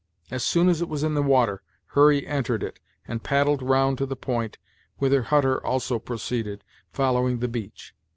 [0.31, 4.07] As soon as it was in the water, Hurry entered it, and paddled round to
[4.07, 4.57] the point,
[4.97, 7.93] whither Hutter also proceeded, following the beach.